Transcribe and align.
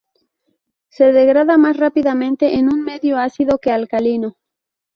Se 0.89 1.11
degrada 1.11 1.59
más 1.59 1.77
rápidamente 1.77 2.55
en 2.55 2.69
un 2.73 2.81
medio 2.83 3.19
ácido 3.19 3.59
que 3.59 3.69
alcalino. 3.69 4.35